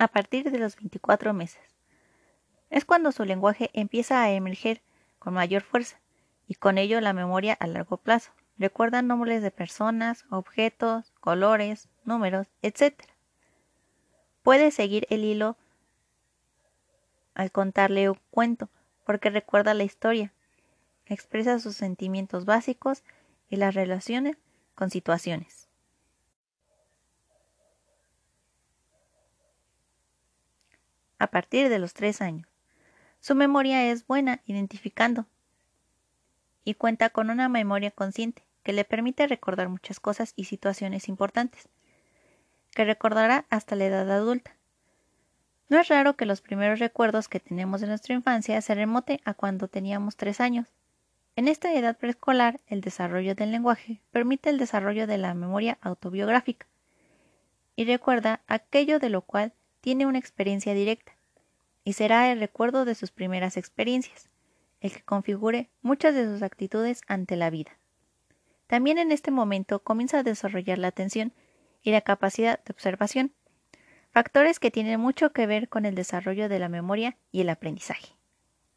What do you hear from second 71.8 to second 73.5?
y la capacidad de observación,